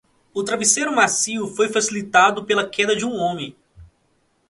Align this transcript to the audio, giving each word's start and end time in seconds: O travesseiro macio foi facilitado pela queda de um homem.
O 0.33 0.43
travesseiro 0.43 0.95
macio 0.95 1.45
foi 1.45 1.69
facilitado 1.69 2.43
pela 2.43 2.67
queda 2.67 2.95
de 2.95 3.05
um 3.05 3.13
homem. 3.17 3.55